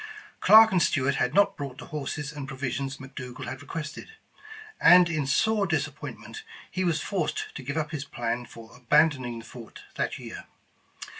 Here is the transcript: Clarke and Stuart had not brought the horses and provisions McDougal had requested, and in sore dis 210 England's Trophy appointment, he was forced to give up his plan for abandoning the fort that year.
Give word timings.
Clarke 0.39 0.71
and 0.71 0.81
Stuart 0.81 1.17
had 1.17 1.35
not 1.35 1.55
brought 1.55 1.77
the 1.77 1.85
horses 1.93 2.33
and 2.33 2.47
provisions 2.47 2.97
McDougal 2.97 3.45
had 3.45 3.61
requested, 3.61 4.13
and 4.79 5.07
in 5.07 5.27
sore 5.27 5.67
dis 5.67 5.83
210 5.83 5.83
England's 5.83 5.83
Trophy 5.85 5.95
appointment, 5.95 6.43
he 6.71 6.83
was 6.83 7.03
forced 7.03 7.53
to 7.53 7.61
give 7.61 7.77
up 7.77 7.91
his 7.91 8.05
plan 8.05 8.47
for 8.47 8.75
abandoning 8.75 9.37
the 9.37 9.45
fort 9.45 9.83
that 9.97 10.17
year. 10.17 10.45